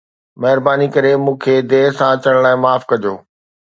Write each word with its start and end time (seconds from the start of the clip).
مھرباني 0.41 0.87
ڪري 0.93 1.11
مون 1.23 1.35
کي 1.43 1.55
دير 1.71 1.87
سان 1.97 2.09
اچڻ 2.15 2.35
لاءِ 2.43 2.55
معاف 2.63 2.81
ڪجو 2.89 3.13